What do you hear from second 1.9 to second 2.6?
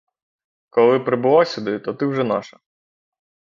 ти вже наша.